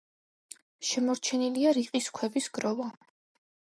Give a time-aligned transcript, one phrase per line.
[0.93, 2.93] შემორჩენილია რიყის ქვების გროვა.